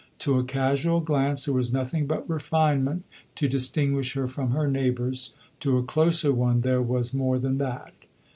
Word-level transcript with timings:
To 0.17 0.39
a 0.39 0.43
casual 0.43 0.99
glance 1.01 1.45
there 1.45 1.53
was 1.53 1.71
nothing 1.71 2.07
but 2.07 2.27
refinement 2.27 3.05
to 3.35 3.47
distinguish 3.47 4.13
her 4.13 4.25
from 4.25 4.49
her 4.49 4.67
neighbours, 4.67 5.35
to 5.59 5.77
a 5.77 5.83
closer 5.83 6.33
one 6.33 6.61
there 6.61 6.81
was 6.81 7.13
more 7.13 7.37
than 7.37 7.59
that. 7.59 7.93